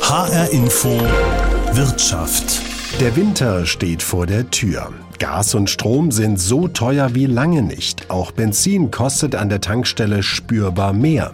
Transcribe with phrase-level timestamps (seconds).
[0.00, 0.90] HR Info
[1.72, 2.60] Wirtschaft.
[3.00, 4.92] Der Winter steht vor der Tür.
[5.18, 8.10] Gas und Strom sind so teuer wie lange nicht.
[8.10, 11.32] Auch Benzin kostet an der Tankstelle spürbar mehr.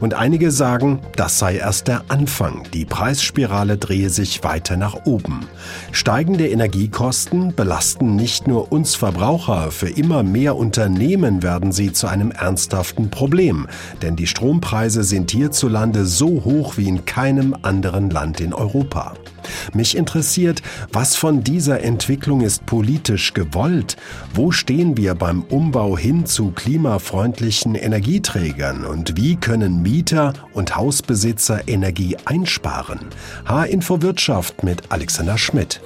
[0.00, 2.64] Und einige sagen, das sei erst der Anfang.
[2.72, 5.46] Die Preisspirale drehe sich weiter nach oben.
[5.92, 12.30] Steigende Energiekosten belasten nicht nur uns Verbraucher, für immer mehr Unternehmen werden sie zu einem
[12.30, 13.66] ernsthaften Problem.
[14.02, 19.14] Denn die Strompreise sind hierzulande so hoch wie in keinem anderen Land in Europa.
[19.74, 23.96] Mich interessiert, was von dieser Entwicklung ist politisch gewollt?
[24.34, 31.68] Wo stehen wir beim Umbau hin zu klimafreundlichen Energieträgern und wie können Mieter und Hausbesitzer
[31.68, 33.00] Energie einsparen?
[33.46, 35.80] H-Info Wirtschaft mit Alexander Schmidt.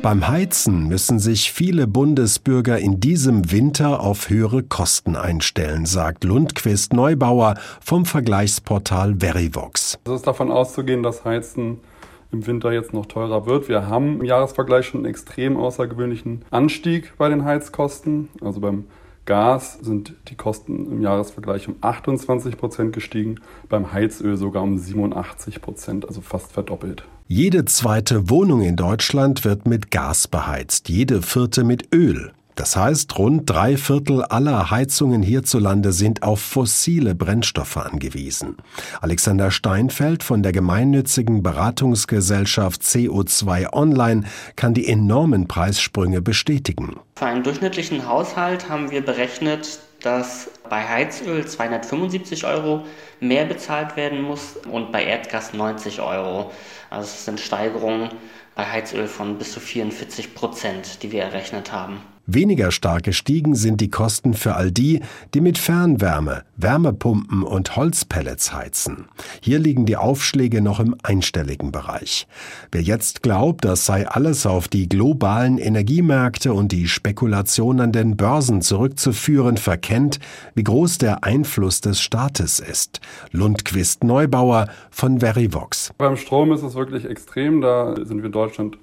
[0.00, 6.92] Beim Heizen müssen sich viele Bundesbürger in diesem Winter auf höhere Kosten einstellen, sagt Lundquist
[6.92, 9.98] Neubauer vom Vergleichsportal Verivox.
[10.04, 11.80] Es ist davon auszugehen, dass Heizen
[12.30, 13.68] im Winter jetzt noch teurer wird.
[13.68, 18.28] Wir haben im Jahresvergleich schon einen extrem außergewöhnlichen Anstieg bei den Heizkosten.
[18.40, 18.84] Also beim
[19.28, 23.34] Gas sind die Kosten im Jahresvergleich um 28 Prozent gestiegen,
[23.68, 27.04] beim Heizöl sogar um 87 Prozent, also fast verdoppelt.
[27.26, 32.32] Jede zweite Wohnung in Deutschland wird mit Gas beheizt, jede vierte mit Öl.
[32.58, 38.56] Das heißt, rund drei Viertel aller Heizungen hierzulande sind auf fossile Brennstoffe angewiesen.
[39.00, 44.24] Alexander Steinfeld von der gemeinnützigen Beratungsgesellschaft CO2 Online
[44.56, 46.98] kann die enormen Preissprünge bestätigen.
[47.14, 52.84] Für einen durchschnittlichen Haushalt haben wir berechnet, dass bei Heizöl 275 Euro
[53.20, 56.50] mehr bezahlt werden muss und bei Erdgas 90 Euro.
[56.90, 58.08] Also es sind Steigerungen
[58.56, 62.02] bei Heizöl von bis zu 44 Prozent, die wir errechnet haben.
[62.30, 65.00] Weniger stark gestiegen sind die Kosten für all die,
[65.32, 69.06] die mit Fernwärme, Wärmepumpen und Holzpellets heizen.
[69.40, 72.26] Hier liegen die Aufschläge noch im einstelligen Bereich.
[72.70, 78.18] Wer jetzt glaubt, das sei alles auf die globalen Energiemärkte und die Spekulation an den
[78.18, 80.18] Börsen zurückzuführen, verkennt,
[80.54, 83.00] wie groß der Einfluss des Staates ist.
[83.32, 85.94] Lundquist Neubauer von Verivox.
[85.96, 87.62] Beim Strom ist es wirklich extrem.
[87.62, 88.76] Da sind wir in Deutschland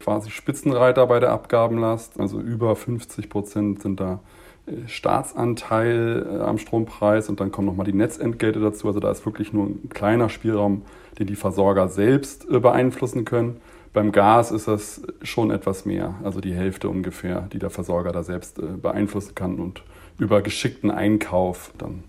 [0.00, 2.18] quasi Spitzenreiter bei der Abgabenlast.
[2.18, 4.20] Also über 50 Prozent sind da
[4.66, 8.88] äh, Staatsanteil äh, am Strompreis und dann kommen nochmal die Netzentgelte dazu.
[8.88, 10.82] Also da ist wirklich nur ein kleiner Spielraum,
[11.18, 13.60] den die Versorger selbst äh, beeinflussen können.
[13.92, 18.22] Beim Gas ist das schon etwas mehr, also die Hälfte ungefähr, die der Versorger da
[18.22, 19.82] selbst beeinflussen kann und
[20.16, 22.04] über geschickten Einkauf dann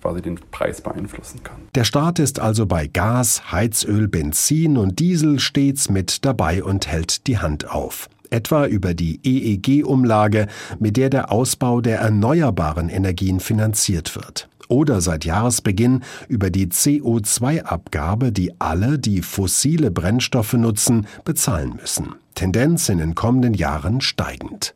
[0.00, 1.56] quasi den Preis beeinflussen kann.
[1.74, 7.26] Der Staat ist also bei Gas, Heizöl, Benzin und Diesel stets mit dabei und hält
[7.26, 10.48] die Hand auf etwa über die EEG-Umlage,
[10.78, 14.48] mit der der Ausbau der erneuerbaren Energien finanziert wird.
[14.68, 22.16] Oder seit Jahresbeginn über die CO2-Abgabe, die alle, die fossile Brennstoffe nutzen, bezahlen müssen.
[22.34, 24.74] Tendenz in den kommenden Jahren steigend.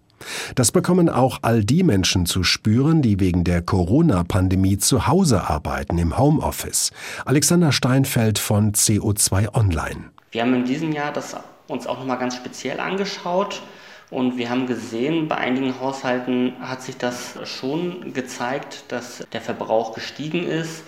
[0.55, 5.99] Das bekommen auch all die Menschen zu spüren, die wegen der Corona-Pandemie zu Hause arbeiten
[5.99, 6.91] im Homeoffice.
[7.25, 10.11] Alexander Steinfeld von CO2 Online.
[10.33, 11.37] Wir haben in diesem Jahr das
[11.69, 13.63] uns auch nochmal ganz speziell angeschaut
[14.11, 19.95] und wir haben gesehen, bei einigen Haushalten hat sich das schon gezeigt, dass der Verbrauch
[19.95, 20.83] gestiegen ist.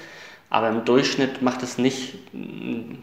[0.51, 2.19] Aber im Durchschnitt macht es nicht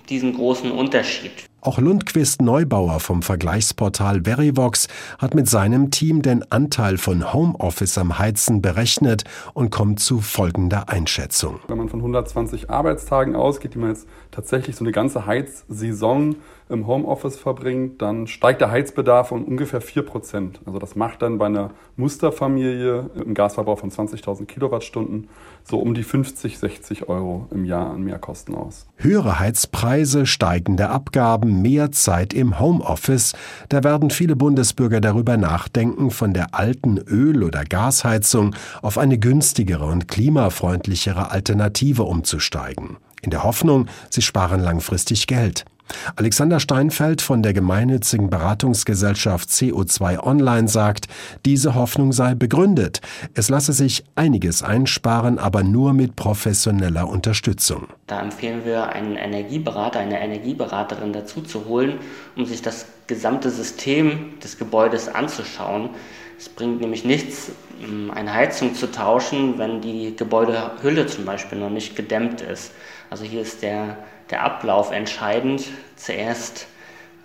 [0.09, 1.49] diesen großen Unterschied.
[1.62, 4.88] Auch Lundquist Neubauer vom Vergleichsportal Verivox
[5.18, 10.88] hat mit seinem Team den Anteil von Homeoffice am Heizen berechnet und kommt zu folgender
[10.88, 11.59] Einschätzung.
[11.68, 16.38] Wenn man von 120 Arbeitstagen ausgeht, die man jetzt tatsächlich so eine ganze Heizsaison
[16.70, 20.62] im Homeoffice verbringt, dann steigt der Heizbedarf um ungefähr 4 Prozent.
[20.66, 25.28] Also das macht dann bei einer Musterfamilie im Gasverbrauch von 20.000 Kilowattstunden
[25.64, 28.88] so um die 50, 60 Euro im Jahr an Mehrkosten aus.
[28.97, 33.34] Höhere Heizpreise, steigende Abgaben, mehr Zeit im Homeoffice,
[33.70, 39.86] da werden viele Bundesbürger darüber nachdenken, von der alten Öl- oder Gasheizung auf eine günstigere
[39.86, 42.98] und klimafreundlichere Alternative umzusteigen.
[43.22, 45.66] In der Hoffnung, sie sparen langfristig Geld.
[46.16, 51.08] Alexander Steinfeld von der gemeinnützigen Beratungsgesellschaft CO2 Online sagt,
[51.46, 53.02] diese Hoffnung sei begründet.
[53.34, 57.88] Es lasse sich einiges einsparen, aber nur mit professioneller Unterstützung.
[58.08, 62.00] Da empfehlen wir einen Energieberater, eine Energieberaterin dazu zu holen,
[62.35, 65.90] um sich das gesamte System des Gebäudes anzuschauen.
[66.38, 67.52] Es bringt nämlich nichts,
[68.14, 72.72] eine Heizung zu tauschen, wenn die Gebäudehülle zum Beispiel noch nicht gedämmt ist.
[73.09, 73.97] Also hier ist der
[74.29, 75.64] der Ablauf entscheidend.
[75.96, 76.67] Zuerst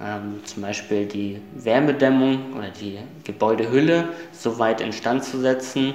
[0.00, 5.94] ähm, zum Beispiel die Wärmedämmung oder die Gebäudehülle so weit instand zu setzen,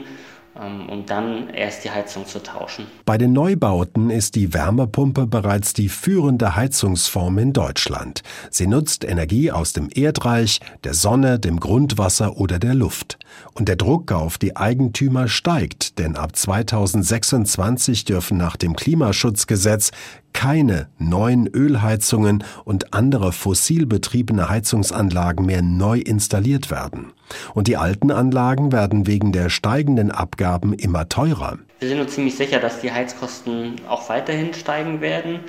[0.60, 2.86] ähm, um dann erst die Heizung zu tauschen.
[3.06, 8.24] Bei den Neubauten ist die Wärmepumpe bereits die führende Heizungsform in Deutschland.
[8.50, 13.20] Sie nutzt Energie aus dem Erdreich, der Sonne, dem Grundwasser oder der Luft.
[13.54, 19.92] Und der Druck auf die Eigentümer steigt, denn ab 2026 dürfen nach dem Klimaschutzgesetz
[20.34, 27.14] keine neuen Ölheizungen und andere fossil betriebene Heizungsanlagen mehr neu installiert werden.
[27.54, 31.60] Und die alten Anlagen werden wegen der steigenden Abgaben immer teurer.
[31.80, 35.40] Wir sind uns ziemlich sicher, dass die Heizkosten auch weiterhin steigen werden.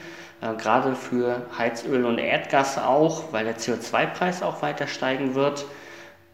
[0.40, 5.64] Äh, gerade für Heizöl und Erdgas auch, weil der CO2-Preis auch weiter steigen wird.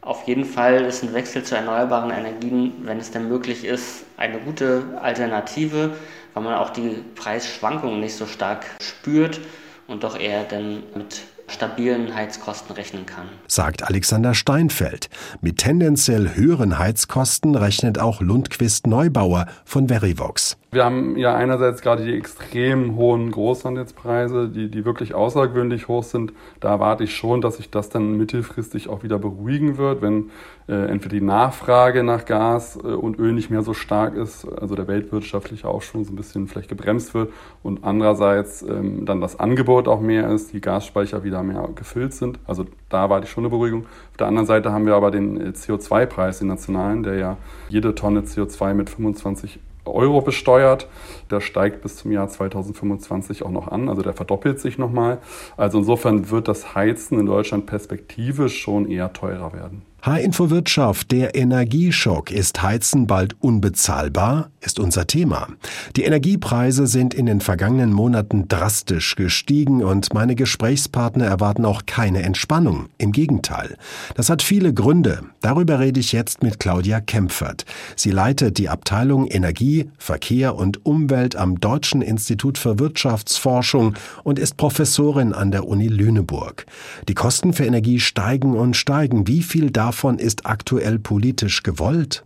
[0.00, 4.38] Auf jeden Fall ist ein Wechsel zu erneuerbaren Energien, wenn es denn möglich ist, eine
[4.38, 5.96] gute Alternative,
[6.36, 9.40] weil man auch die Preisschwankungen nicht so stark spürt
[9.86, 13.26] und doch eher dann mit stabilen Heizkosten rechnen kann.
[13.46, 15.08] Sagt Alexander Steinfeld.
[15.40, 20.58] Mit tendenziell höheren Heizkosten rechnet auch Lundquist Neubauer von Verivox.
[20.72, 26.32] Wir haben ja einerseits gerade die extrem hohen Großhandelspreise, die, die wirklich außergewöhnlich hoch sind.
[26.58, 30.30] Da erwarte ich schon, dass sich das dann mittelfristig auch wieder beruhigen wird, wenn
[30.68, 34.74] äh, entweder die Nachfrage nach Gas äh, und Öl nicht mehr so stark ist, also
[34.74, 37.32] der weltwirtschaftliche Aufschwung so ein bisschen vielleicht gebremst wird
[37.62, 42.40] und andererseits ähm, dann das Angebot auch mehr ist, die Gasspeicher wieder mehr gefüllt sind.
[42.44, 43.86] Also da erwarte ich schon eine Beruhigung.
[44.10, 47.36] Auf der anderen Seite haben wir aber den äh, CO2-Preis, den nationalen, der ja
[47.68, 50.88] jede Tonne CO2 mit 25 Euro besteuert.
[51.30, 55.18] Der steigt bis zum Jahr 2025 auch noch an, also der verdoppelt sich nochmal.
[55.56, 59.82] Also insofern wird das Heizen in Deutschland perspektivisch schon eher teurer werden.
[60.06, 62.30] H-Info Wirtschaft, der Energieschock.
[62.30, 64.50] Ist Heizen bald unbezahlbar?
[64.60, 65.48] Ist unser Thema.
[65.96, 72.22] Die Energiepreise sind in den vergangenen Monaten drastisch gestiegen und meine Gesprächspartner erwarten auch keine
[72.22, 72.86] Entspannung.
[72.98, 73.76] Im Gegenteil.
[74.14, 75.22] Das hat viele Gründe.
[75.40, 77.64] Darüber rede ich jetzt mit Claudia Kempfert.
[77.96, 84.56] Sie leitet die Abteilung Energie, Verkehr und Umwelt am Deutschen Institut für Wirtschaftsforschung und ist
[84.56, 86.64] Professorin an der Uni Lüneburg.
[87.08, 89.26] Die Kosten für Energie steigen und steigen.
[89.26, 92.22] Wie viel darf davon ist aktuell politisch gewollt?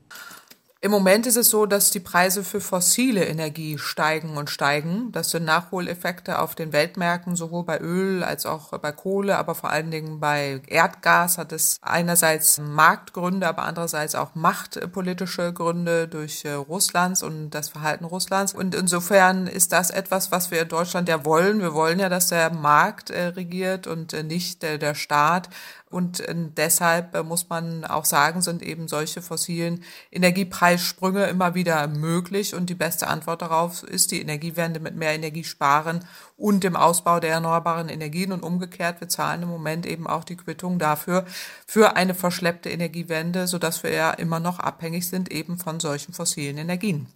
[0.83, 5.13] Im Moment ist es so, dass die Preise für fossile Energie steigen und steigen.
[5.13, 9.69] Das sind Nachholeffekte auf den Weltmärkten, sowohl bei Öl als auch bei Kohle, aber vor
[9.71, 16.53] allen Dingen bei Erdgas hat es einerseits Marktgründe, aber andererseits auch machtpolitische Gründe durch äh,
[16.53, 18.55] Russlands und das Verhalten Russlands.
[18.55, 21.61] Und insofern ist das etwas, was wir in Deutschland ja wollen.
[21.61, 25.51] Wir wollen ja, dass der Markt äh, regiert und äh, nicht der Staat.
[25.91, 26.23] Und
[26.57, 29.83] deshalb muss man auch sagen, sind eben solche fossilen
[30.13, 32.55] Energiepreissprünge immer wieder möglich.
[32.55, 36.05] Und die beste Antwort darauf ist die Energiewende mit mehr Energie sparen
[36.37, 38.31] und dem Ausbau der erneuerbaren Energien.
[38.31, 41.27] Und umgekehrt, wir zahlen im Moment eben auch die Quittung dafür,
[41.67, 46.59] für eine verschleppte Energiewende, sodass wir ja immer noch abhängig sind eben von solchen fossilen
[46.59, 47.09] Energien.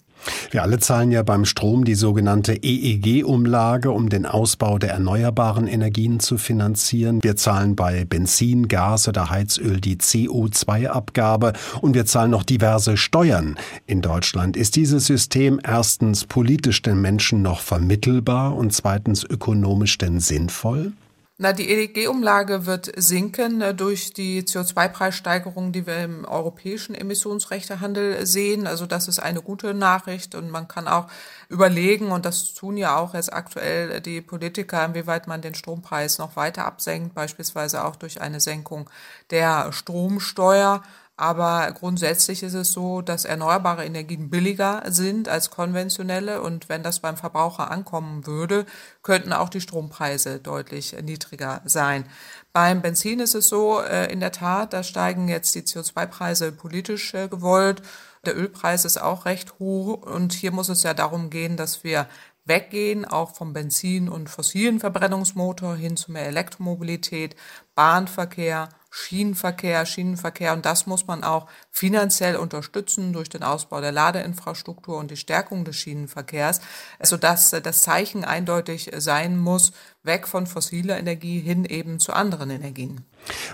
[0.50, 6.20] Wir alle zahlen ja beim Strom die sogenannte EEG-Umlage, um den Ausbau der erneuerbaren Energien
[6.20, 7.22] zu finanzieren.
[7.22, 13.56] Wir zahlen bei Benzin, Gas oder Heizöl die CO2-Abgabe und wir zahlen noch diverse Steuern.
[13.86, 20.20] In Deutschland ist dieses System erstens politisch den Menschen noch vermittelbar und zweitens ökonomisch denn
[20.20, 20.92] sinnvoll?
[21.36, 28.68] Na, die EEG-Umlage wird sinken äh, durch die CO2-Preissteigerung, die wir im europäischen Emissionsrechtehandel sehen.
[28.68, 31.08] Also das ist eine gute Nachricht und man kann auch
[31.48, 36.36] überlegen, und das tun ja auch jetzt aktuell die Politiker, inwieweit man den Strompreis noch
[36.36, 38.88] weiter absenkt, beispielsweise auch durch eine Senkung
[39.30, 40.82] der Stromsteuer.
[41.16, 46.42] Aber grundsätzlich ist es so, dass erneuerbare Energien billiger sind als konventionelle.
[46.42, 48.66] Und wenn das beim Verbraucher ankommen würde,
[49.02, 52.04] könnten auch die Strompreise deutlich niedriger sein.
[52.52, 57.14] Beim Benzin ist es so, äh, in der Tat, da steigen jetzt die CO2-Preise politisch
[57.14, 57.82] äh, gewollt.
[58.26, 60.02] Der Ölpreis ist auch recht hoch.
[60.02, 62.08] Und hier muss es ja darum gehen, dass wir
[62.44, 67.36] weggehen, auch vom Benzin- und fossilen Verbrennungsmotor hin zu mehr Elektromobilität,
[67.74, 70.52] Bahnverkehr, Schienenverkehr, Schienenverkehr.
[70.52, 75.64] Und das muss man auch finanziell unterstützen durch den Ausbau der Ladeinfrastruktur und die Stärkung
[75.64, 76.60] des Schienenverkehrs,
[77.02, 79.72] sodass das Zeichen eindeutig sein muss,
[80.04, 83.00] weg von fossiler Energie hin eben zu anderen Energien.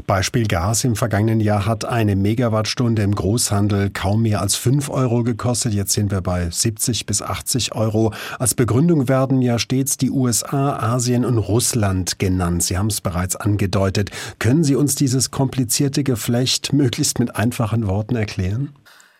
[0.07, 5.23] Beispiel Gas im vergangenen Jahr hat eine Megawattstunde im Großhandel kaum mehr als 5 Euro
[5.23, 5.73] gekostet.
[5.73, 8.12] Jetzt sind wir bei 70 bis 80 Euro.
[8.38, 12.64] Als Begründung werden ja stets die USA, Asien und Russland genannt.
[12.64, 14.11] Sie haben es bereits angedeutet.
[14.40, 18.71] Können Sie uns dieses komplizierte Geflecht möglichst mit einfachen Worten erklären?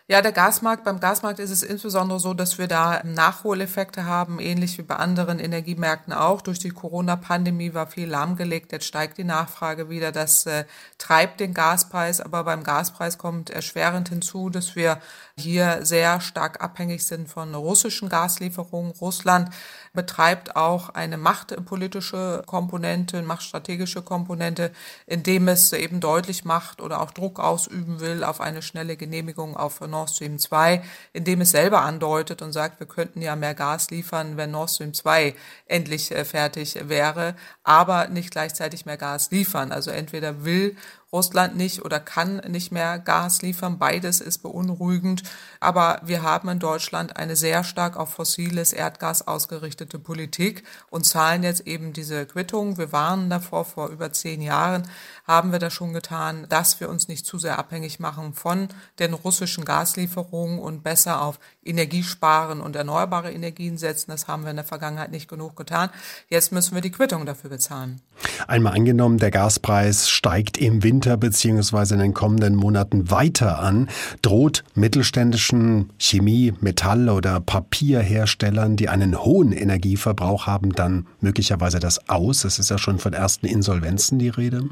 [0.07, 4.77] Ja, der Gasmarkt, beim Gasmarkt ist es insbesondere so, dass wir da Nachholeffekte haben, ähnlich
[4.77, 6.41] wie bei anderen Energiemärkten auch.
[6.41, 10.11] Durch die Corona-Pandemie war viel lahmgelegt, jetzt steigt die Nachfrage wieder.
[10.11, 10.65] Das äh,
[10.97, 14.99] treibt den Gaspreis, aber beim Gaspreis kommt erschwerend hinzu, dass wir
[15.37, 18.91] hier sehr stark abhängig sind von russischen Gaslieferungen.
[18.99, 19.49] Russland
[19.93, 24.71] betreibt auch eine machtpolitische Komponente, machtstrategische Komponente,
[25.05, 29.81] indem es eben deutlich macht oder auch Druck ausüben will auf eine schnelle Genehmigung auf
[29.81, 30.81] Nord Stream 2,
[31.11, 34.93] indem es selber andeutet und sagt, wir könnten ja mehr Gas liefern, wenn Nord Stream
[34.93, 39.71] 2 endlich äh, fertig wäre, aber nicht gleichzeitig mehr Gas liefern.
[39.71, 40.77] Also entweder will
[41.13, 43.77] Russland nicht oder kann nicht mehr Gas liefern.
[43.77, 45.23] Beides ist beunruhigend.
[45.59, 51.43] Aber wir haben in Deutschland eine sehr stark auf fossiles Erdgas ausgerichtete Politik und zahlen
[51.43, 52.77] jetzt eben diese Quittung.
[52.77, 54.87] Wir warnen davor, vor über zehn Jahren
[55.31, 58.67] haben wir das schon getan, dass wir uns nicht zu sehr abhängig machen von
[58.99, 64.11] den russischen Gaslieferungen und besser auf Energiesparen und erneuerbare Energien setzen.
[64.11, 65.89] Das haben wir in der Vergangenheit nicht genug getan.
[66.27, 68.01] Jetzt müssen wir die Quittung dafür bezahlen.
[68.45, 73.89] Einmal angenommen, der Gaspreis steigt im Winter beziehungsweise in den kommenden Monaten weiter an,
[74.21, 82.43] droht mittelständischen Chemie-, Metall- oder Papierherstellern, die einen hohen Energieverbrauch haben, dann möglicherweise das aus.
[82.43, 84.69] Es ist ja schon von ersten Insolvenzen die Rede.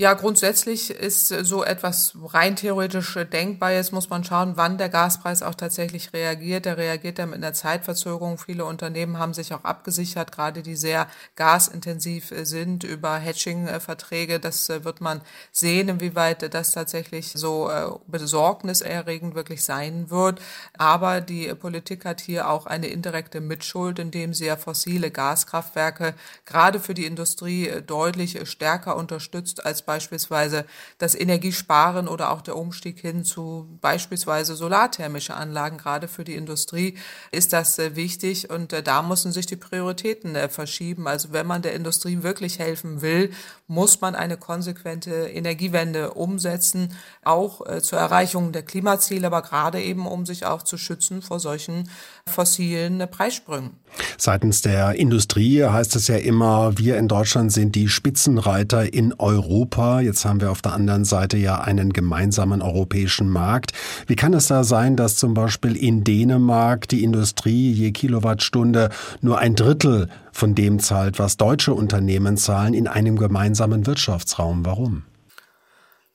[0.00, 3.72] Ja, grundsätzlich ist so etwas rein theoretisch denkbar.
[3.72, 6.66] Jetzt muss man schauen, wann der Gaspreis auch tatsächlich reagiert.
[6.66, 8.38] Der reagiert dann mit einer Zeitverzögerung.
[8.38, 14.38] Viele Unternehmen haben sich auch abgesichert, gerade die sehr gasintensiv sind über Hedging-Verträge.
[14.38, 20.40] Das wird man sehen, inwieweit das tatsächlich so äh, besorgniserregend wirklich sein wird.
[20.74, 26.14] Aber die Politik hat hier auch eine indirekte Mitschuld, indem sie ja fossile Gaskraftwerke
[26.44, 30.66] gerade für die Industrie deutlich stärker unterstützt als beispielsweise
[30.98, 35.78] das Energiesparen oder auch der Umstieg hin zu beispielsweise solarthermische Anlagen.
[35.78, 36.98] Gerade für die Industrie
[37.32, 41.08] ist das äh, wichtig und äh, da müssen sich die Prioritäten äh, verschieben.
[41.08, 43.30] Also wenn man der Industrie wirklich helfen will,
[43.68, 50.26] muss man eine konsequente Energiewende umsetzen, auch zur Erreichung der Klimaziele, aber gerade eben, um
[50.26, 51.88] sich auch zu schützen vor solchen
[52.26, 53.70] fossilen Preissprüngen.
[54.16, 60.00] Seitens der Industrie heißt es ja immer, wir in Deutschland sind die Spitzenreiter in Europa.
[60.00, 63.72] Jetzt haben wir auf der anderen Seite ja einen gemeinsamen europäischen Markt.
[64.06, 69.38] Wie kann es da sein, dass zum Beispiel in Dänemark die Industrie je Kilowattstunde nur
[69.38, 74.64] ein Drittel von dem zahlt, was deutsche Unternehmen zahlen in einem gemeinsamen Wirtschaftsraum?
[74.64, 75.02] Warum?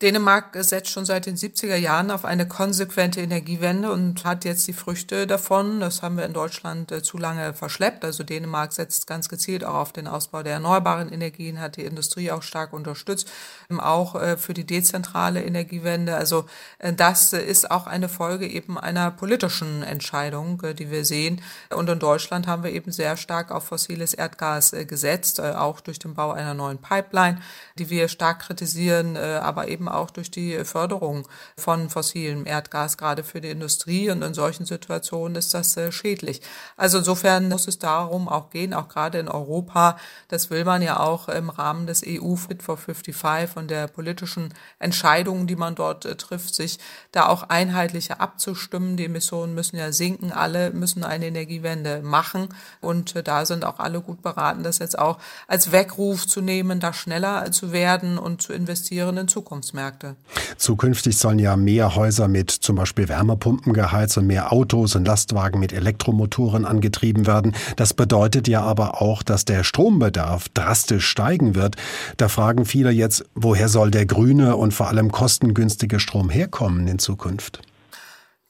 [0.03, 4.73] Dänemark setzt schon seit den 70er Jahren auf eine konsequente Energiewende und hat jetzt die
[4.73, 5.79] Früchte davon.
[5.79, 8.03] Das haben wir in Deutschland äh, zu lange verschleppt.
[8.03, 12.31] Also Dänemark setzt ganz gezielt auch auf den Ausbau der erneuerbaren Energien, hat die Industrie
[12.31, 13.31] auch stark unterstützt,
[13.71, 16.17] ähm, auch äh, für die dezentrale Energiewende.
[16.17, 16.47] Also
[16.79, 21.41] äh, das ist auch eine Folge eben einer politischen Entscheidung, die wir sehen.
[21.73, 26.13] Und in Deutschland haben wir eben sehr stark auf fossiles Erdgas gesetzt, auch durch den
[26.13, 27.39] Bau einer neuen Pipeline,
[27.79, 33.41] die wir stark kritisieren, aber eben auch durch die Förderung von fossilem Erdgas, gerade für
[33.41, 34.09] die Industrie.
[34.09, 36.41] Und in solchen Situationen ist das äh, schädlich.
[36.77, 39.97] Also insofern muss es darum auch gehen, auch gerade in Europa.
[40.27, 44.53] Das will man ja auch im Rahmen des EU Fit for 55 und der politischen
[44.79, 46.79] Entscheidungen, die man dort äh, trifft, sich
[47.11, 48.97] da auch einheitlicher abzustimmen.
[48.97, 50.31] Die Emissionen müssen ja sinken.
[50.31, 52.49] Alle müssen eine Energiewende machen.
[52.81, 56.79] Und äh, da sind auch alle gut beraten, das jetzt auch als Weckruf zu nehmen,
[56.79, 59.72] da schneller zu werden und zu investieren in Zukunftsmärkte.
[59.73, 60.15] Märkte.
[60.57, 65.59] Zukünftig sollen ja mehr Häuser mit zum Beispiel Wärmepumpen geheizt und mehr Autos und Lastwagen
[65.59, 67.55] mit Elektromotoren angetrieben werden.
[67.75, 71.75] Das bedeutet ja aber auch, dass der Strombedarf drastisch steigen wird.
[72.17, 76.99] Da fragen viele jetzt, woher soll der grüne und vor allem kostengünstige Strom herkommen in
[76.99, 77.61] Zukunft?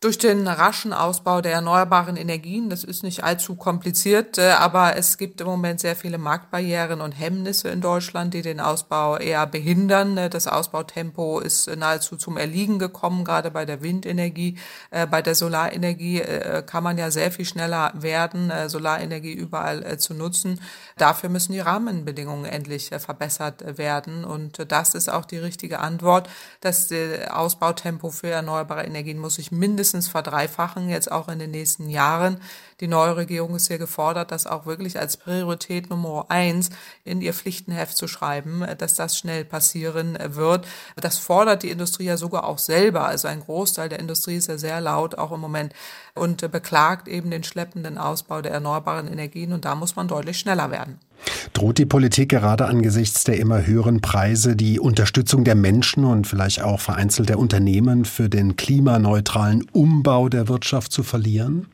[0.03, 2.69] Durch den raschen Ausbau der erneuerbaren Energien.
[2.69, 7.13] Das ist nicht allzu kompliziert, äh, aber es gibt im Moment sehr viele Marktbarrieren und
[7.13, 10.17] Hemmnisse in Deutschland, die den Ausbau eher behindern.
[10.17, 14.57] Äh, das Ausbautempo ist nahezu zum Erliegen gekommen, gerade bei der Windenergie.
[14.91, 16.21] Äh, bei der Solarenergie
[16.65, 20.59] kann man ja sehr viel schneller werden, Solarenergie überall zu nutzen.
[20.97, 24.25] Dafür müssen die Rahmenbedingungen endlich verbessert werden.
[24.25, 26.29] Und das ist auch die richtige Antwort.
[26.61, 26.89] Das
[27.29, 32.37] Ausbautempo für erneuerbare Energien muss sich mindestens mindestens verdreifachen, jetzt auch in den nächsten Jahren.
[32.79, 36.69] Die neue Regierung ist hier gefordert, das auch wirklich als Priorität Nummer eins
[37.05, 40.67] in ihr Pflichtenheft zu schreiben, dass das schnell passieren wird.
[40.95, 43.05] Das fordert die Industrie ja sogar auch selber.
[43.05, 45.73] Also ein Großteil der Industrie ist ja sehr laut auch im Moment
[46.15, 50.71] und beklagt eben den schleppenden Ausbau der erneuerbaren Energien und da muss man deutlich schneller
[50.71, 50.99] werden.
[51.53, 56.61] Droht die Politik gerade angesichts der immer höheren Preise die Unterstützung der Menschen und vielleicht
[56.61, 61.67] auch vereinzelt der Unternehmen für den klimaneutralen Umbau der Wirtschaft zu verlieren?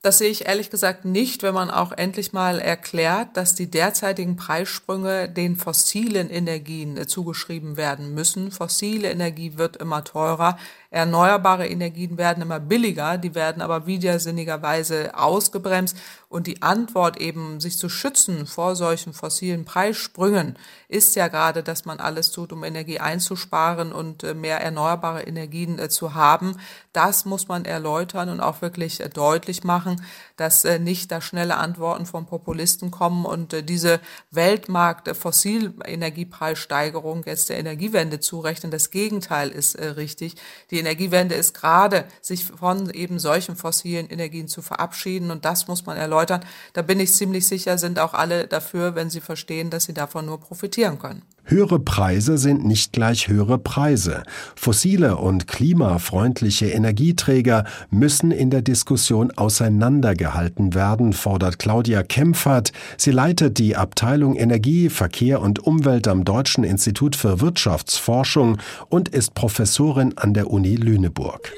[0.00, 4.36] Das sehe ich ehrlich gesagt nicht, wenn man auch endlich mal erklärt, dass die derzeitigen
[4.36, 8.52] Preissprünge den fossilen Energien äh, zugeschrieben werden müssen.
[8.52, 10.56] Fossile Energie wird immer teurer.
[10.90, 15.96] Erneuerbare Energien werden immer billiger, die werden aber widersinnigerweise ausgebremst.
[16.30, 21.86] Und die Antwort eben, sich zu schützen vor solchen fossilen Preissprüngen, ist ja gerade, dass
[21.86, 26.58] man alles tut, um Energie einzusparen und äh, mehr erneuerbare Energien äh, zu haben.
[26.92, 30.04] Das muss man erläutern und auch wirklich äh, deutlich machen,
[30.36, 33.98] dass nicht da schnelle Antworten von Populisten kommen und diese
[34.30, 38.70] Weltmarkt-Fossilenergiepreissteigerung jetzt der Energiewende zurechnen.
[38.70, 40.36] Das Gegenteil ist richtig.
[40.70, 45.32] Die die Energiewende ist gerade, sich von eben solchen fossilen Energien zu verabschieden.
[45.32, 46.44] Und das muss man erläutern.
[46.72, 50.26] Da bin ich ziemlich sicher, sind auch alle dafür, wenn sie verstehen, dass sie davon
[50.26, 51.22] nur profitieren können.
[51.50, 54.22] Höhere Preise sind nicht gleich höhere Preise.
[54.54, 62.72] Fossile und klimafreundliche Energieträger müssen in der Diskussion auseinandergehalten werden, fordert Claudia Kempfert.
[62.98, 68.58] Sie leitet die Abteilung Energie, Verkehr und Umwelt am Deutschen Institut für Wirtschaftsforschung
[68.90, 71.50] und ist Professorin an der Uni Lüneburg.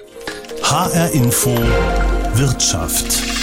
[0.62, 1.50] HR Info
[2.34, 3.39] Wirtschaft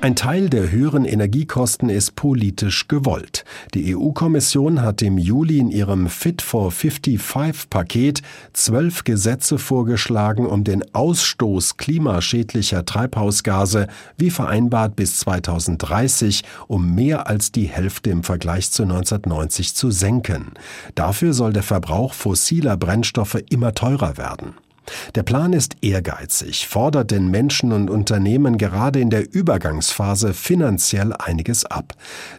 [0.00, 3.44] ein Teil der höheren Energiekosten ist politisch gewollt.
[3.74, 8.22] Die EU-Kommission hat im Juli in ihrem Fit for 55-Paket
[8.52, 17.50] zwölf Gesetze vorgeschlagen, um den Ausstoß klimaschädlicher Treibhausgase wie vereinbart bis 2030 um mehr als
[17.50, 20.52] die Hälfte im Vergleich zu 1990 zu senken.
[20.94, 24.54] Dafür soll der Verbrauch fossiler Brennstoffe immer teurer werden.
[25.14, 31.64] Der Plan ist ehrgeizig, fordert den Menschen und Unternehmen gerade in der Übergangsphase finanziell einiges
[31.64, 31.94] ab.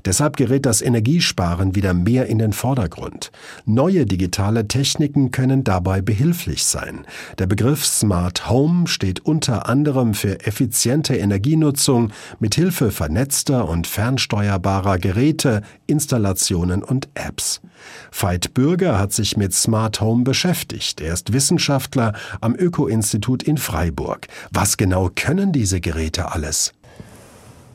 [0.05, 3.31] Deshalb gerät das Energiesparen wieder mehr in den Vordergrund.
[3.65, 7.05] Neue digitale Techniken können dabei behilflich sein.
[7.39, 14.97] Der Begriff Smart Home steht unter anderem für effiziente Energienutzung mit Hilfe vernetzter und fernsteuerbarer
[14.97, 17.61] Geräte, Installationen und Apps.
[18.11, 21.01] Veit Bürger hat sich mit Smart Home beschäftigt.
[21.01, 24.27] Er ist Wissenschaftler am Öko-Institut in Freiburg.
[24.51, 26.73] Was genau können diese Geräte alles?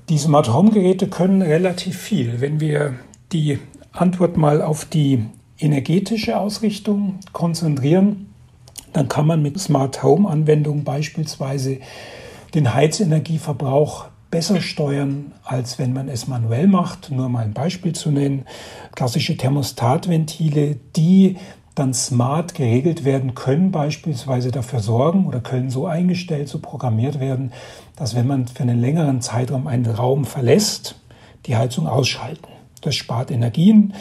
[0.08, 2.40] Die Smart Home Geräte können relativ viel.
[2.40, 2.94] Wenn wir
[3.32, 3.58] die
[3.92, 5.24] Antwort mal auf die
[5.58, 8.26] energetische Ausrichtung konzentrieren,
[8.92, 11.78] dann kann man mit Smart Home Anwendungen beispielsweise
[12.54, 17.12] den Heizenergieverbrauch besser steuern, als wenn man es manuell macht.
[17.12, 18.46] Nur mal ein Beispiel zu nennen.
[18.96, 21.36] Klassische Thermostatventile, die
[21.74, 27.52] dann smart geregelt werden können, beispielsweise dafür sorgen oder können so eingestellt, so programmiert werden,
[27.94, 30.96] dass wenn man für einen längeren Zeitraum einen Raum verlässt,
[31.46, 32.51] die Heizung ausschalten.
[32.82, 33.94] Das spart Energien.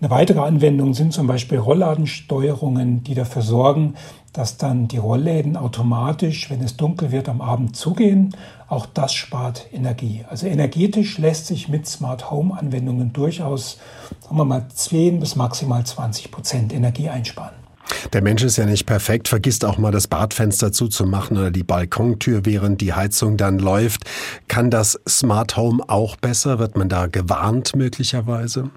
[0.00, 3.94] Eine weitere Anwendung sind zum Beispiel Rollladensteuerungen, die dafür sorgen,
[4.34, 8.36] dass dann die Rollläden automatisch, wenn es dunkel wird, am Abend zugehen.
[8.68, 10.24] Auch das spart Energie.
[10.28, 13.78] Also energetisch lässt sich mit Smart Home Anwendungen durchaus,
[14.20, 17.65] sagen wir mal, 10 bis maximal 20 Prozent Energie einsparen.
[18.12, 22.44] Der Mensch ist ja nicht perfekt, vergisst auch mal das Badfenster zuzumachen oder die Balkontür,
[22.44, 24.04] während die Heizung dann läuft.
[24.48, 26.58] Kann das Smart Home auch besser?
[26.58, 28.70] Wird man da gewarnt möglicherweise?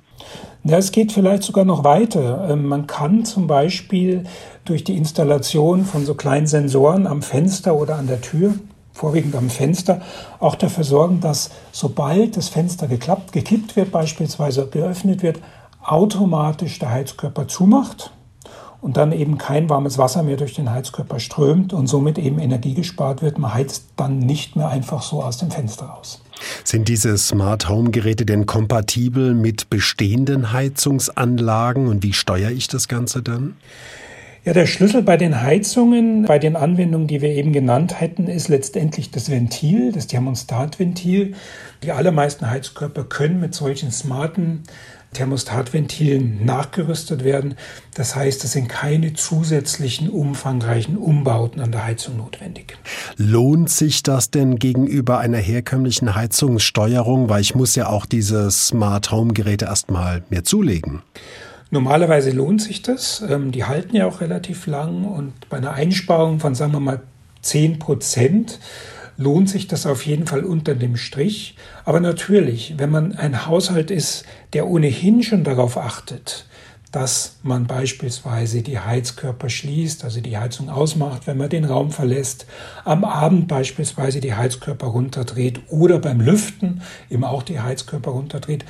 [0.63, 2.49] Ja, es geht vielleicht sogar noch weiter.
[2.49, 4.25] Ähm, man kann zum Beispiel
[4.65, 8.55] durch die Installation von so kleinen Sensoren am Fenster oder an der Tür,
[8.93, 10.01] vorwiegend am Fenster,
[10.39, 15.39] auch dafür sorgen, dass sobald das Fenster geklappt, gekippt wird, beispielsweise geöffnet wird,
[15.81, 18.11] automatisch der Heizkörper zumacht
[18.81, 22.73] und dann eben kein warmes Wasser mehr durch den Heizkörper strömt und somit eben Energie
[22.73, 23.37] gespart wird.
[23.37, 26.21] Man heizt dann nicht mehr einfach so aus dem Fenster raus.
[26.63, 32.87] Sind diese Smart Home Geräte denn kompatibel mit bestehenden Heizungsanlagen und wie steuere ich das
[32.87, 33.55] Ganze dann?
[34.45, 38.47] Ja, der Schlüssel bei den Heizungen, bei den Anwendungen, die wir eben genannt hätten, ist
[38.47, 41.35] letztendlich das Ventil, das Thermostatventil.
[41.83, 44.63] Die allermeisten Heizkörper können mit solchen smarten
[45.13, 47.55] Thermostatventilen nachgerüstet werden.
[47.95, 52.77] Das heißt, es sind keine zusätzlichen umfangreichen Umbauten an der Heizung notwendig.
[53.17, 57.29] Lohnt sich das denn gegenüber einer herkömmlichen Heizungssteuerung?
[57.29, 61.01] Weil ich muss ja auch diese Smart Home Geräte erstmal mir zulegen.
[61.71, 63.23] Normalerweise lohnt sich das.
[63.27, 67.01] Ähm, die halten ja auch relativ lang und bei einer Einsparung von, sagen wir mal,
[67.41, 68.59] 10 Prozent
[69.19, 71.55] lohnt sich das auf jeden Fall unter dem Strich.
[71.83, 76.45] Aber natürlich, wenn man ein Haushalt ist, der ohnehin schon darauf achtet,
[76.93, 82.47] dass man beispielsweise die Heizkörper schließt, also die Heizung ausmacht, wenn man den Raum verlässt,
[82.85, 88.63] am Abend beispielsweise die Heizkörper runterdreht oder beim Lüften eben auch die Heizkörper runterdreht,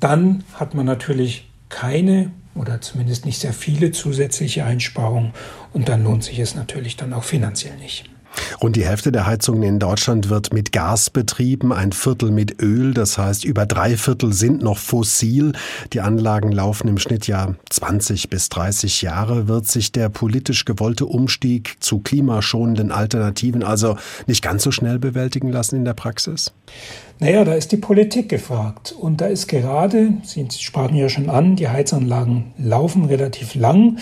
[0.00, 5.32] dann hat man natürlich keine oder zumindest nicht sehr viele zusätzliche Einsparungen
[5.72, 8.13] und dann lohnt sich es natürlich dann auch finanziell nicht.
[8.60, 12.94] Rund die Hälfte der Heizungen in Deutschland wird mit Gas betrieben, ein Viertel mit Öl,
[12.94, 15.52] das heißt über drei Viertel sind noch fossil.
[15.92, 19.48] Die Anlagen laufen im Schnitt ja 20 bis 30 Jahre.
[19.48, 25.50] Wird sich der politisch gewollte Umstieg zu klimaschonenden Alternativen also nicht ganz so schnell bewältigen
[25.50, 26.52] lassen in der Praxis?
[27.20, 28.92] Naja, da ist die Politik gefragt.
[28.98, 33.98] Und da ist gerade, Sie sprachen ja schon an, die Heizanlagen laufen relativ lang.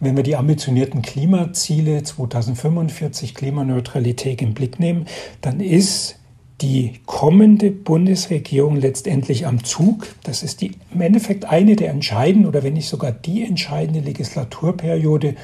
[0.00, 5.04] Wenn wir die ambitionierten Klimaziele 2045 Klimaneutralität im Blick nehmen,
[5.42, 6.16] dann ist
[6.62, 10.08] die kommende Bundesregierung letztendlich am Zug.
[10.22, 15.36] Das ist die, im Endeffekt eine der entscheidenden oder wenn nicht sogar die entscheidende Legislaturperiode,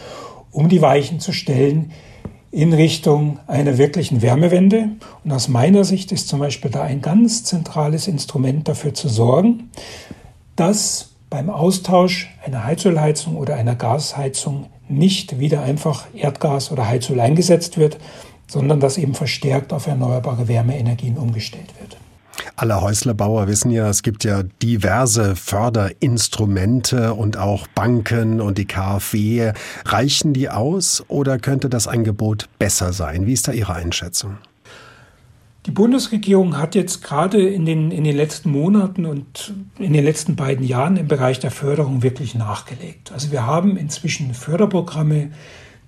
[0.50, 1.92] um die Weichen zu stellen
[2.50, 4.88] in Richtung einer wirklichen Wärmewende.
[5.22, 9.70] Und aus meiner Sicht ist zum Beispiel da ein ganz zentrales Instrument dafür zu sorgen,
[10.54, 17.78] dass beim Austausch einer Heizölheizung oder einer Gasheizung nicht wieder einfach Erdgas oder Heizöl eingesetzt
[17.78, 17.98] wird,
[18.46, 21.96] sondern dass eben verstärkt auf erneuerbare Wärmeenergien umgestellt wird.
[22.54, 29.52] Alle Häuslerbauer wissen ja, es gibt ja diverse Förderinstrumente und auch Banken und die KfW.
[29.84, 33.26] Reichen die aus oder könnte das Angebot besser sein?
[33.26, 34.38] Wie ist da Ihre Einschätzung?
[35.66, 40.36] Die Bundesregierung hat jetzt gerade in den, in den letzten Monaten und in den letzten
[40.36, 43.10] beiden Jahren im Bereich der Förderung wirklich nachgelegt.
[43.10, 45.32] Also wir haben inzwischen Förderprogramme,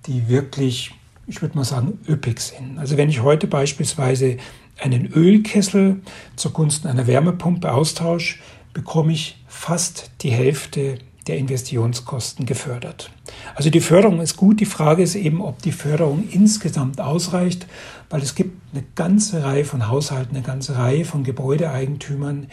[0.05, 0.91] die wirklich,
[1.27, 2.77] ich würde mal sagen, üppig sind.
[2.77, 4.35] Also wenn ich heute beispielsweise
[4.81, 6.01] einen Ölkessel
[6.35, 8.39] zugunsten einer Wärmepumpe austausche,
[8.73, 13.11] bekomme ich fast die Hälfte der Investitionskosten gefördert.
[13.55, 14.59] Also die Förderung ist gut.
[14.59, 17.67] Die Frage ist eben, ob die Förderung insgesamt ausreicht,
[18.09, 22.47] weil es gibt eine ganze Reihe von Haushalten, eine ganze Reihe von Gebäudeeigentümern,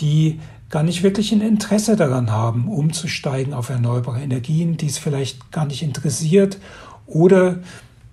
[0.00, 5.52] die gar nicht wirklich ein Interesse daran haben, umzusteigen auf erneuerbare Energien, die es vielleicht
[5.52, 6.58] gar nicht interessiert
[7.06, 7.60] oder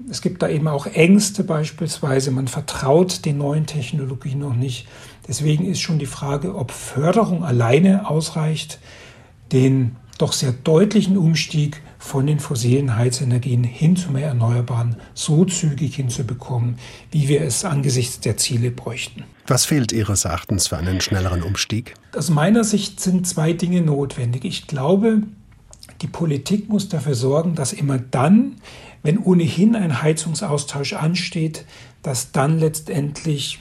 [0.09, 4.87] es gibt da eben auch Ängste beispielsweise, man vertraut den neuen Technologien noch nicht.
[5.27, 8.79] Deswegen ist schon die Frage, ob Förderung alleine ausreicht,
[9.51, 15.95] den doch sehr deutlichen Umstieg von den fossilen Heizenergien hin zu mehr Erneuerbaren so zügig
[15.95, 16.77] hinzubekommen,
[17.11, 19.23] wie wir es angesichts der Ziele bräuchten.
[19.47, 21.95] Was fehlt Ihres Erachtens für einen schnelleren Umstieg?
[22.15, 24.45] Aus meiner Sicht sind zwei Dinge notwendig.
[24.45, 25.23] Ich glaube,
[26.01, 28.57] die Politik muss dafür sorgen, dass immer dann,
[29.03, 31.65] wenn ohnehin ein Heizungsaustausch ansteht,
[32.03, 33.59] dass dann letztendlich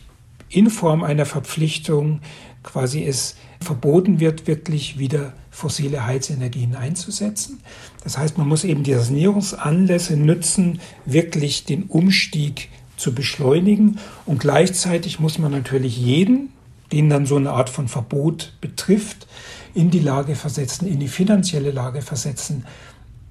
[0.49, 2.21] in Form einer Verpflichtung
[2.63, 7.61] quasi es verboten wird, wirklich wieder fossile Heizenergien einzusetzen.
[8.05, 13.99] Das heißt, man muss eben die Sanierungsanlässe nutzen, wirklich den Umstieg zu beschleunigen.
[14.27, 16.51] Und gleichzeitig muss man natürlich jeden,
[16.93, 19.27] den dann so eine Art von Verbot betrifft,
[19.75, 22.65] in die Lage versetzen, in die finanzielle Lage versetzen,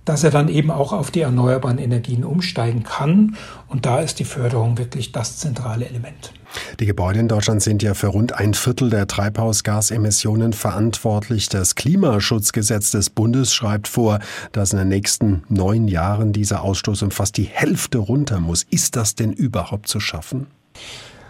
[0.09, 3.37] dass er dann eben auch auf die erneuerbaren Energien umsteigen kann.
[3.67, 6.33] Und da ist die Förderung wirklich das zentrale Element.
[6.79, 11.47] Die Gebäude in Deutschland sind ja für rund ein Viertel der Treibhausgasemissionen verantwortlich.
[11.47, 14.17] Das Klimaschutzgesetz des Bundes schreibt vor,
[14.51, 18.63] dass in den nächsten neun Jahren dieser Ausstoß um fast die Hälfte runter muss.
[18.71, 20.47] Ist das denn überhaupt zu schaffen?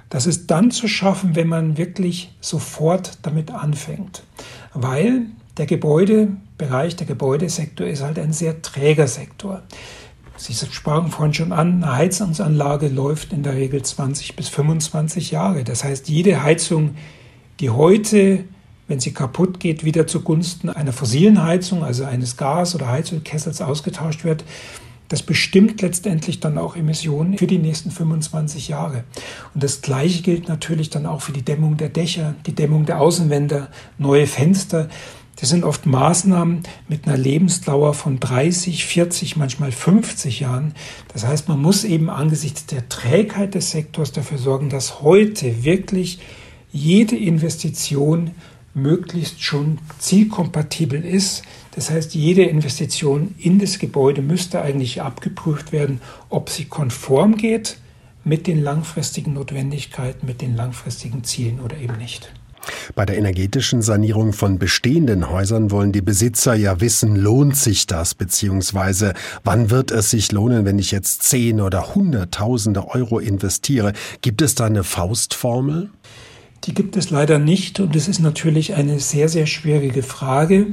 [0.08, 4.24] Das ist dann zu schaffen, wenn man wirklich sofort damit anfängt.
[4.74, 5.26] Weil
[5.58, 5.66] der
[6.60, 9.62] Gebäudebereich, der Gebäudesektor ist halt ein sehr träger Sektor.
[10.36, 15.64] Sie sprachen vorhin schon an, eine Heizungsanlage läuft in der Regel 20 bis 25 Jahre.
[15.64, 16.96] Das heißt, jede Heizung,
[17.62, 18.44] die heute,
[18.88, 24.26] wenn sie kaputt geht, wieder zugunsten einer fossilen Heizung, also eines Gas- oder Heizölkessels ausgetauscht
[24.26, 24.44] wird,
[25.10, 29.04] das bestimmt letztendlich dann auch Emissionen für die nächsten 25 Jahre.
[29.54, 33.02] Und das Gleiche gilt natürlich dann auch für die Dämmung der Dächer, die Dämmung der
[33.02, 34.88] Außenwände, neue Fenster.
[35.40, 40.74] Das sind oft Maßnahmen mit einer Lebensdauer von 30, 40, manchmal 50 Jahren.
[41.14, 46.20] Das heißt, man muss eben angesichts der Trägheit des Sektors dafür sorgen, dass heute wirklich
[46.72, 48.32] jede Investition
[48.74, 51.44] möglichst schon zielkompatibel ist.
[51.72, 57.78] Das heißt, jede Investition in das Gebäude müsste eigentlich abgeprüft werden, ob sie konform geht
[58.26, 62.30] mit den langfristigen Notwendigkeiten, mit den langfristigen Zielen oder eben nicht.
[62.96, 68.14] Bei der energetischen Sanierung von bestehenden Häusern wollen die Besitzer ja wissen, lohnt sich das,
[68.14, 73.94] beziehungsweise wann wird es sich lohnen, wenn ich jetzt zehn oder hunderttausende Euro investiere?
[74.22, 75.90] Gibt es da eine Faustformel?
[76.66, 80.68] Die gibt es leider nicht und es ist natürlich eine sehr, sehr schwierige Frage,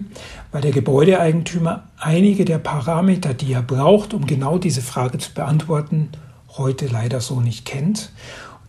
[0.50, 6.08] weil der Gebäudeeigentümer einige der Parameter, die er braucht, um genau diese Frage zu beantworten,
[6.56, 8.10] heute leider so nicht kennt.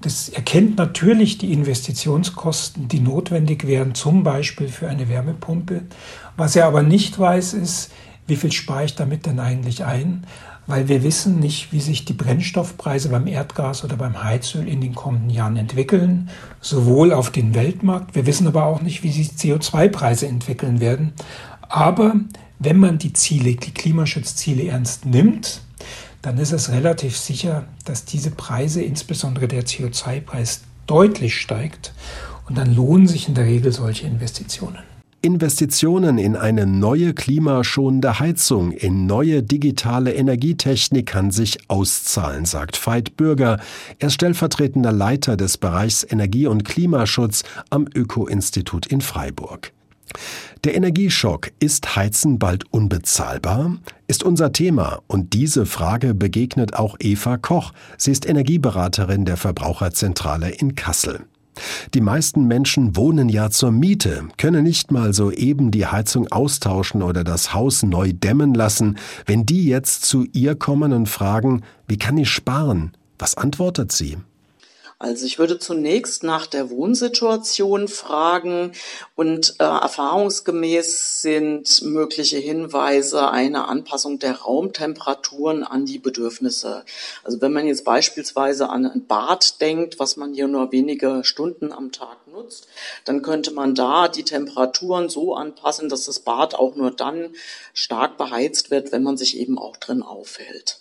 [0.01, 5.81] Das erkennt natürlich die Investitionskosten, die notwendig wären, zum Beispiel für eine Wärmepumpe.
[6.36, 7.91] Was er aber nicht weiß, ist,
[8.27, 10.25] wie viel spare ich damit denn eigentlich ein?
[10.67, 14.93] Weil wir wissen nicht, wie sich die Brennstoffpreise beim Erdgas oder beim Heizöl in den
[14.93, 16.29] kommenden Jahren entwickeln,
[16.60, 18.15] sowohl auf den Weltmarkt.
[18.15, 21.13] Wir wissen aber auch nicht, wie sich CO2-Preise entwickeln werden.
[21.69, 22.15] Aber
[22.60, 25.62] wenn man die Ziele, die Klimaschutzziele ernst nimmt,
[26.28, 31.94] dann ist es relativ sicher, dass diese Preise, insbesondere der CO2-Preis, deutlich steigt.
[32.50, 34.80] Und dann lohnen sich in der Regel solche Investitionen.
[35.22, 43.16] Investitionen in eine neue klimaschonende Heizung, in neue digitale Energietechnik kann sich auszahlen, sagt Veit
[43.16, 43.62] Bürger.
[44.00, 49.72] Er ist stellvertretender Leiter des Bereichs Energie- und Klimaschutz am Öko-Institut in Freiburg.
[50.63, 53.78] Der Energieschock, ist Heizen bald unbezahlbar?
[54.08, 57.74] Ist unser Thema und diese Frage begegnet auch Eva Koch.
[57.98, 61.26] Sie ist Energieberaterin der Verbraucherzentrale in Kassel.
[61.93, 67.02] Die meisten Menschen wohnen ja zur Miete, können nicht mal so eben die Heizung austauschen
[67.02, 68.98] oder das Haus neu dämmen lassen.
[69.26, 72.91] Wenn die jetzt zu ihr kommen und fragen, wie kann ich sparen?
[73.20, 74.17] Was antwortet sie?
[74.99, 78.71] Also ich würde zunächst nach der Wohnsituation fragen
[79.15, 86.83] und äh, erfahrungsgemäß sind mögliche Hinweise eine Anpassung der Raumtemperaturen an die Bedürfnisse.
[87.23, 91.71] Also wenn man jetzt beispielsweise an ein Bad denkt, was man hier nur wenige Stunden
[91.71, 92.67] am Tag nutzt,
[93.05, 97.36] dann könnte man da die Temperaturen so anpassen, dass das Bad auch nur dann
[97.71, 100.79] stark beheizt wird, wenn man sich eben auch drin aufhält.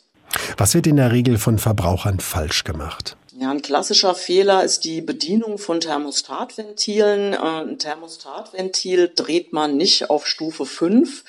[0.57, 3.19] Was wird in der Regel von Verbrauchern falsch gemacht?
[3.39, 7.35] Ja, ein klassischer Fehler ist die Bedienung von Thermostatventilen.
[7.35, 11.23] Äh, ein Thermostatventil dreht man nicht auf Stufe 5,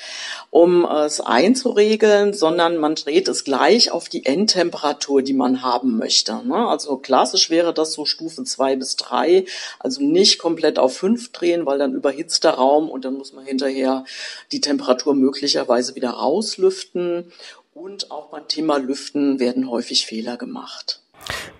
[0.49, 6.47] um es einzuregeln, sondern man dreht es gleich auf die Endtemperatur, die man haben möchte.
[6.47, 6.55] Ne?
[6.55, 9.43] Also klassisch wäre das so Stufe 2 bis 3,
[9.77, 13.45] also nicht komplett auf 5 drehen, weil dann überhitzt der Raum und dann muss man
[13.45, 14.05] hinterher
[14.53, 17.33] die Temperatur möglicherweise wieder rauslüften.
[17.73, 21.01] Und auch beim Thema Lüften werden häufig Fehler gemacht.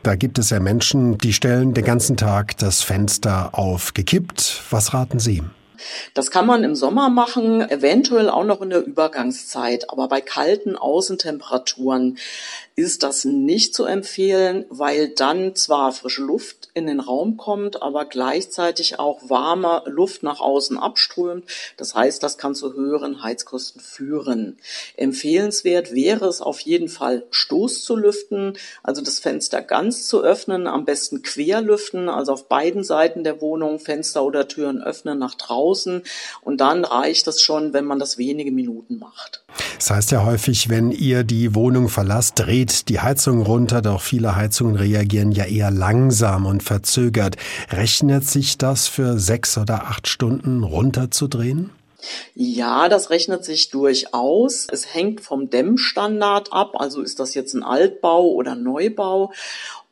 [0.04, 4.64] Da gibt es ja Menschen, die stellen den ganzen Tag das Fenster auf gekippt.
[4.70, 5.44] Was raten Sie?
[6.14, 10.76] Das kann man im Sommer machen, eventuell auch noch in der Übergangszeit, aber bei kalten
[10.76, 12.18] Außentemperaturen
[12.78, 18.06] ist das nicht zu empfehlen, weil dann zwar frische Luft in den Raum kommt, aber
[18.06, 21.46] gleichzeitig auch warme Luft nach außen abströmt.
[21.78, 24.60] Das heißt, das kann zu höheren Heizkosten führen.
[24.96, 30.68] Empfehlenswert wäre es auf jeden Fall, Stoß zu lüften, also das Fenster ganz zu öffnen,
[30.68, 35.34] am besten quer lüften, also auf beiden Seiten der Wohnung Fenster oder Türen öffnen nach
[35.34, 35.67] draußen
[36.42, 39.44] und dann reicht es schon, wenn man das wenige Minuten macht.
[39.78, 44.36] Das heißt ja häufig, wenn ihr die Wohnung verlasst, dreht die Heizung runter, doch viele
[44.36, 47.36] Heizungen reagieren ja eher langsam und verzögert.
[47.70, 51.72] Rechnet sich das für sechs oder acht Stunden runterzudrehen?
[52.36, 54.68] Ja, das rechnet sich durchaus.
[54.72, 59.32] Es hängt vom Dämmstandard ab, also ist das jetzt ein Altbau oder Neubau.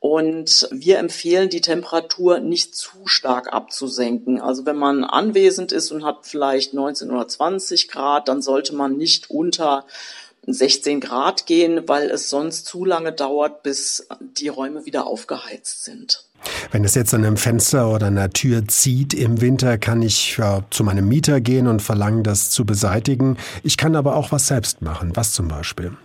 [0.08, 4.40] Und wir empfehlen, die Temperatur nicht zu stark abzusenken.
[4.40, 8.98] Also wenn man anwesend ist und hat vielleicht 19 oder 20 Grad, dann sollte man
[8.98, 9.84] nicht unter
[10.46, 16.24] 16 Grad gehen, weil es sonst zu lange dauert, bis die Räume wieder aufgeheizt sind.
[16.70, 20.64] Wenn es jetzt an einem Fenster oder einer Tür zieht im Winter, kann ich ja,
[20.70, 23.38] zu meinem Mieter gehen und verlangen, das zu beseitigen.
[23.64, 25.16] Ich kann aber auch was selbst machen.
[25.16, 25.98] Was zum Beispiel?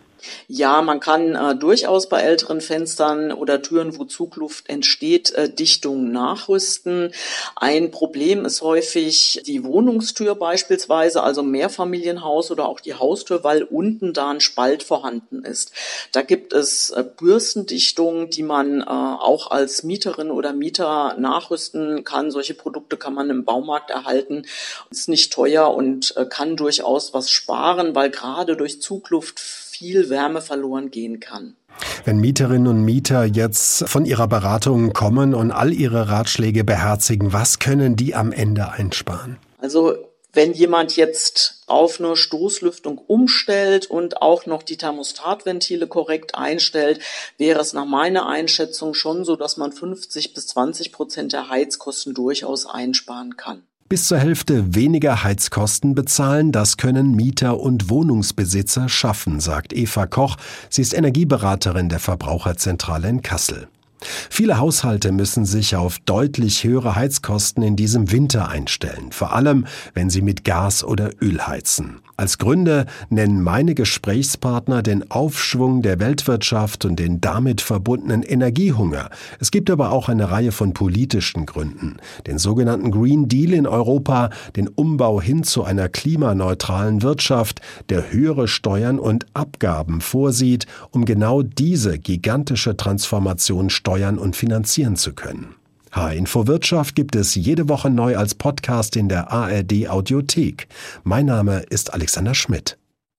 [0.49, 6.13] Ja, man kann äh, durchaus bei älteren Fenstern oder Türen, wo Zugluft entsteht, äh, Dichtungen
[6.13, 7.13] nachrüsten.
[7.57, 14.13] Ein Problem ist häufig die Wohnungstür beispielsweise, also Mehrfamilienhaus oder auch die Haustür, weil unten
[14.13, 15.73] da ein Spalt vorhanden ist.
[16.13, 22.31] Da gibt es äh, Bürstendichtungen, die man äh, auch als Mieterin oder Mieter nachrüsten kann.
[22.31, 24.45] Solche Produkte kann man im Baumarkt erhalten.
[24.91, 29.41] Ist nicht teuer und äh, kann durchaus was sparen, weil gerade durch Zugluft
[29.81, 31.57] viel Wärme verloren gehen kann.
[32.05, 37.59] Wenn Mieterinnen und Mieter jetzt von ihrer Beratung kommen und all ihre Ratschläge beherzigen, was
[37.59, 39.39] können die am Ende einsparen?
[39.57, 39.95] Also
[40.35, 47.01] wenn jemand jetzt auf eine Stoßlüftung umstellt und auch noch die Thermostatventile korrekt einstellt,
[47.39, 52.13] wäre es nach meiner Einschätzung schon so, dass man 50 bis 20 Prozent der Heizkosten
[52.13, 53.63] durchaus einsparen kann.
[53.91, 60.37] Bis zur Hälfte weniger Heizkosten bezahlen, das können Mieter und Wohnungsbesitzer schaffen, sagt Eva Koch.
[60.69, 63.67] Sie ist Energieberaterin der Verbraucherzentrale in Kassel.
[64.03, 70.11] Viele Haushalte müssen sich auf deutlich höhere Heizkosten in diesem Winter einstellen, vor allem wenn
[70.11, 72.01] sie mit Gas oder Öl heizen.
[72.21, 79.09] Als Gründe nennen meine Gesprächspartner den Aufschwung der Weltwirtschaft und den damit verbundenen Energiehunger.
[79.39, 81.97] Es gibt aber auch eine Reihe von politischen Gründen.
[82.27, 88.49] Den sogenannten Green Deal in Europa, den Umbau hin zu einer klimaneutralen Wirtschaft, der höhere
[88.49, 95.57] Steuern und Abgaben vorsieht, um genau diese gigantische Transformation steuern und finanzieren zu können.
[95.91, 100.69] H-Info Wirtschaft gibt es jede Woche neu als Podcast in der ARD Audiothek.
[101.03, 102.80] Mein Name ist Alexander Schmidt.